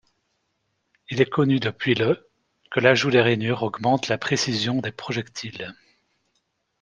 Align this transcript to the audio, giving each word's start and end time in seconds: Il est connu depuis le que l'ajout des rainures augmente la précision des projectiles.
Il 1.11 1.21
est 1.21 1.29
connu 1.29 1.59
depuis 1.59 1.93
le 1.93 2.27
que 2.71 2.79
l'ajout 2.79 3.11
des 3.11 3.21
rainures 3.21 3.61
augmente 3.61 4.07
la 4.07 4.17
précision 4.17 4.81
des 4.81 4.91
projectiles. 4.91 5.75